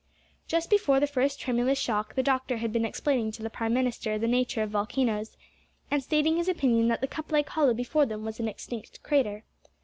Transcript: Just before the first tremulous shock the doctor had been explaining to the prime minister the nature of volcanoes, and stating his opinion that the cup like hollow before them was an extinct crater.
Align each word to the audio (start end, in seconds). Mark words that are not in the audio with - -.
Just 0.47 0.71
before 0.71 0.99
the 0.99 1.05
first 1.05 1.39
tremulous 1.39 1.77
shock 1.77 2.15
the 2.15 2.23
doctor 2.23 2.57
had 2.57 2.73
been 2.73 2.85
explaining 2.85 3.31
to 3.33 3.43
the 3.43 3.51
prime 3.51 3.71
minister 3.75 4.17
the 4.17 4.27
nature 4.27 4.63
of 4.63 4.71
volcanoes, 4.71 5.37
and 5.91 6.01
stating 6.01 6.37
his 6.37 6.49
opinion 6.49 6.87
that 6.87 7.01
the 7.01 7.07
cup 7.07 7.31
like 7.31 7.49
hollow 7.49 7.75
before 7.75 8.07
them 8.07 8.25
was 8.25 8.39
an 8.39 8.47
extinct 8.47 9.03
crater. 9.03 9.43